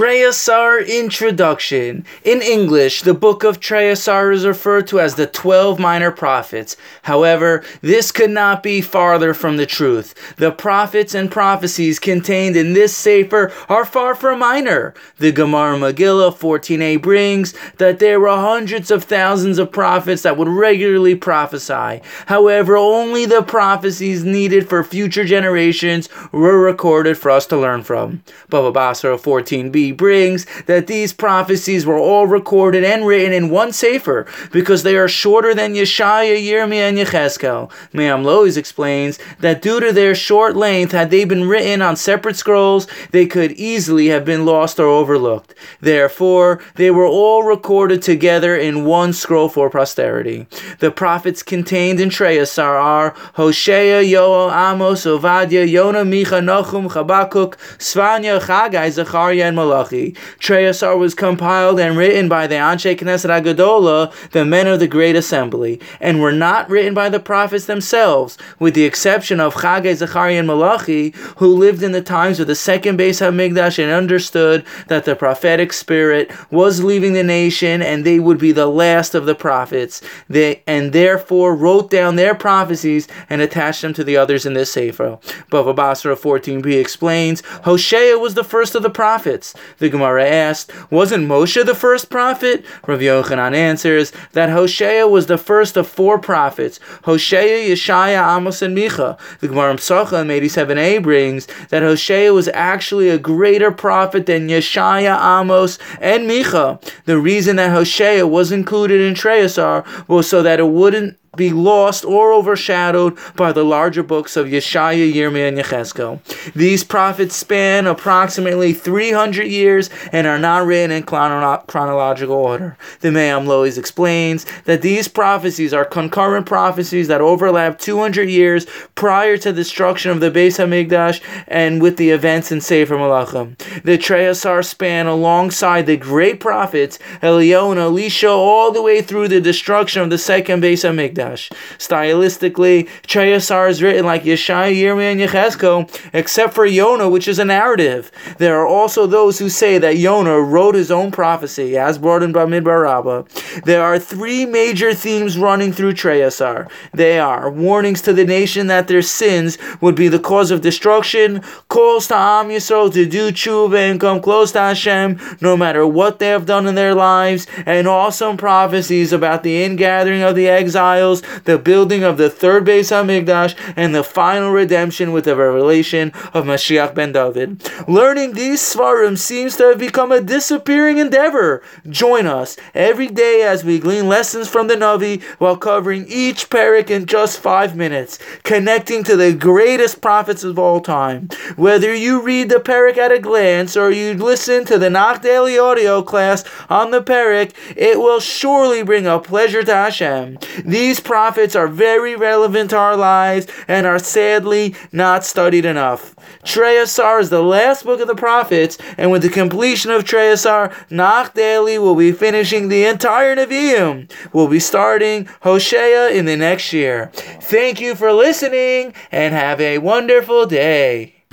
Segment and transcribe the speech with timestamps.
[0.00, 2.06] Trey Asar Introduction.
[2.24, 6.74] In English, the book of Trey Asar is referred to as the 12 minor prophets.
[7.02, 10.14] However, this could not be farther from the truth.
[10.38, 14.94] The prophets and prophecies contained in this Sefer are far from minor.
[15.18, 20.48] The Gemara Megillah 14a brings that there were hundreds of thousands of prophets that would
[20.48, 22.00] regularly prophesy.
[22.24, 28.22] However, only the prophecies needed for future generations were recorded for us to learn from.
[28.48, 34.26] Baba Basra 14b brings that these prophecies were all recorded and written in one Sefer
[34.52, 37.70] because they are shorter than Yeshaya, Yirmiyah, and Yecheskel.
[37.92, 42.36] Me'am Lo'ez explains that due to their short length, had they been written on separate
[42.36, 45.54] scrolls, they could easily have been lost or overlooked.
[45.80, 50.46] Therefore, they were all recorded together in one scroll for posterity.
[50.78, 57.56] The prophets contained in Trey Asar are Hosea, Yoel, Amos, Ovadia, Yonah, Micha, Nochum, Chabakuk,
[57.78, 59.69] Svanya, Chagai, Zechariah, and Malachi.
[59.70, 60.14] Malachi.
[60.38, 64.88] Trey Asar was compiled and written by the Anshe Knesset Agadola, the men of the
[64.88, 69.94] Great Assembly, and were not written by the prophets themselves, with the exception of Chaggai,
[69.94, 74.64] Zechariah, and Malachi, who lived in the times of the second Beis Hamikdash and understood
[74.88, 79.26] that the prophetic spirit was leaving the nation and they would be the last of
[79.26, 80.02] the prophets.
[80.28, 84.72] They and therefore wrote down their prophecies and attached them to the others in this
[84.72, 85.18] Sefer.
[85.50, 89.54] Bava Basra 14b explains Hosea was the first of the prophets.
[89.78, 92.64] The Gemara asked, Wasn't Moshe the first prophet?
[92.86, 98.76] Rav Yochanan answers that Hosea was the first of four prophets Hosea, Yeshaya, Amos, and
[98.76, 99.18] Micha.
[99.40, 105.78] The Gemara Pesachim 87a brings that Hosea was actually a greater prophet than Yeshaya, Amos,
[106.00, 106.80] and Micha.
[107.04, 111.50] The reason that Hosea was included in Trey Asar was so that it wouldn't be
[111.50, 116.52] lost or overshadowed by the larger books of Yeshaya, Yirmiyah, and Yechezkel.
[116.54, 122.76] These prophets span approximately 300 years and are not written in chrono- chronological order.
[123.00, 128.66] The Me'am Lo'ez explains that these prophecies are concurrent prophecies that overlap 200 years
[128.96, 133.56] prior to the destruction of the Beis Hamikdash and with the events in Sefer Malachim.
[133.84, 139.28] The Trey Asar span alongside the great prophets Eliyahu and Elisha all the way through
[139.28, 141.19] the destruction of the second Beis Hamikdash.
[141.20, 147.38] Stylistically, Trey Asar is written like Yeshaya, Yirmiyah, and Yechezkel, except for Yonah, which is
[147.38, 148.10] a narrative.
[148.38, 152.32] There are also those who say that Yonah wrote his own prophecy, as brought in
[152.32, 153.24] Bamidbar Rabbah.
[153.64, 156.68] There are three major themes running through Trey Asar.
[156.92, 161.42] They are warnings to the nation that their sins would be the cause of destruction,
[161.68, 166.18] calls to Am Yisrael to do tshuva and come close to Hashem, no matter what
[166.18, 171.09] they have done in their lives, and awesome prophecies about the ingathering of the exiles,
[171.44, 176.44] the building of the third Beis Hamikdash, and the final redemption with the revelation of
[176.44, 177.62] Mashiach ben David.
[177.88, 181.62] Learning these sefarim seems to have become a disappearing endeavor.
[181.88, 186.90] Join us every day as we glean lessons from the Navi while covering each parak
[186.90, 191.28] in just five minutes, connecting to the greatest prophets of all time.
[191.56, 195.58] Whether you read the parak at a glance or you listen to the Nach Daily
[195.58, 200.38] audio class on the parak, it will surely bring a pleasure to Hashem.
[200.64, 206.14] These prophets are very relevant to our lives and are sadly not studied enough.
[206.44, 210.30] Trey Asar is the last book of the prophets, and with the completion of Trey
[210.32, 214.10] Asar, Nach Daily will be finishing the entire Nevi'im.
[214.32, 217.10] We'll be starting Hosea in the next year.
[217.14, 221.19] Thank you for listening, and have a wonderful day.